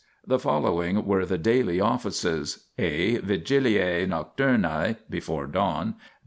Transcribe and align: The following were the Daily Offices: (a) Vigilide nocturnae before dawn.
The 0.25 0.39
following 0.39 1.05
were 1.05 1.27
the 1.27 1.37
Daily 1.37 1.79
Offices: 1.79 2.65
(a) 2.79 3.19
Vigilide 3.19 4.09
nocturnae 4.09 4.95
before 5.11 5.45
dawn. 5.45 5.93